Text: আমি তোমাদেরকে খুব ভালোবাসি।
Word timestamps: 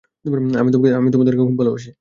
আমি 0.59 0.69
তোমাদেরকে 1.11 1.41
খুব 1.41 1.57
ভালোবাসি। 1.59 1.89